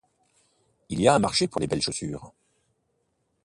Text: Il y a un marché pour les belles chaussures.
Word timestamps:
Il 0.89 0.99
y 0.99 1.07
a 1.07 1.13
un 1.13 1.19
marché 1.19 1.47
pour 1.47 1.61
les 1.61 1.67
belles 1.67 1.83
chaussures. 1.83 2.33